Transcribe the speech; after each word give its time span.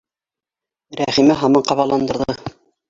Рәхимә 1.03 1.37
һаман 1.43 1.69
ҡабаландырҙы: 1.71 2.39